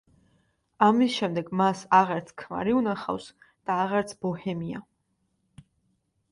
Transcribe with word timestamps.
ამის 0.85 1.11
შემდეგ 1.17 1.51
მას 1.61 1.83
აღარც 1.99 2.33
ქმარი 2.43 2.75
უნახავს 2.79 3.29
და 3.45 3.79
აღარც 3.85 4.17
ბოჰემია. 4.25 4.85